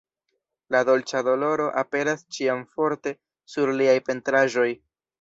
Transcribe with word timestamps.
La 0.75 0.79
"dolĉa 0.89 1.21
doloro" 1.27 1.69
aperas 1.83 2.25
ĉiam 2.39 2.65
forte 2.75 3.17
sur 3.55 3.75
liaj 3.81 3.99
pentraĵoj. 4.11 4.71